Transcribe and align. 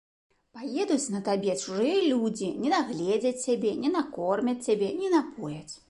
Паедуць 0.57 1.11
на 1.15 1.19
табе 1.27 1.53
чужыя 1.63 1.99
людзі, 2.13 2.49
не 2.65 2.69
дагледзяць 2.75 3.37
цябе, 3.45 3.79
не 3.87 3.97
накормяць 4.01 4.61
цябе, 4.71 4.93
не 5.05 5.09
напояць. 5.19 5.69